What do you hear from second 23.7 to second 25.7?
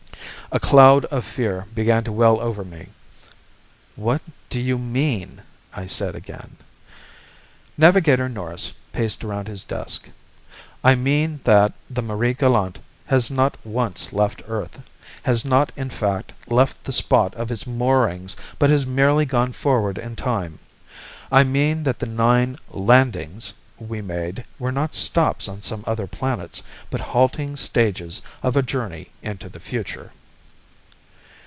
we made were not stops on